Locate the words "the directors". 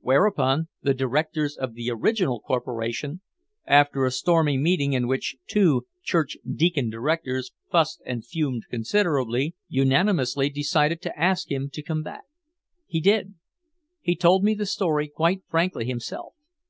0.80-1.54